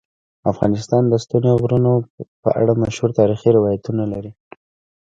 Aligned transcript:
افغانستان 0.51 1.03
د 1.07 1.13
ستوني 1.23 1.51
غرونه 1.61 1.91
په 2.43 2.49
اړه 2.61 2.73
مشهور 2.83 3.09
تاریخی 3.19 3.49
روایتونه 3.57 4.03
لري. 4.13 4.31